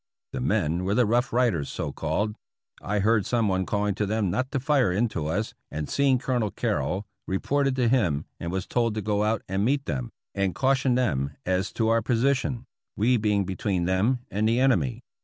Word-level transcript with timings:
The 0.33 0.41
men 0.41 0.83
were 0.83 0.95
the 0.95 1.05
'Rough 1.05 1.31
Riders,' 1.31 1.69
so 1.69 1.91
called. 1.91 2.33
I 2.81 2.97
heard 3.01 3.23
some 3.23 3.47
one 3.47 3.67
calling 3.67 3.93
to 3.93 4.07
them 4.07 4.31
not 4.31 4.51
to 4.51 4.59
fire 4.59 4.91
into 4.91 5.27
us, 5.27 5.53
and 5.69 5.87
see 5.87 6.07
ing 6.07 6.17
Colonel 6.17 6.49
Carrol, 6.49 7.05
reported 7.27 7.75
to 7.75 7.87
him, 7.87 8.25
and 8.39 8.51
was 8.51 8.65
told 8.65 8.95
to 8.95 9.03
go 9.03 9.23
out 9.23 9.43
and 9.47 9.63
meet 9.63 9.85
them, 9.85 10.11
and 10.33 10.55
caution 10.55 10.95
them 10.95 11.35
as 11.45 11.71
to 11.73 11.89
our 11.89 12.01
position, 12.01 12.65
we 12.97 13.15
being 13.17 13.45
between 13.45 13.85
them 13.85 14.25
and 14.31 14.49
the 14.49 14.59
enemy. 14.59 15.03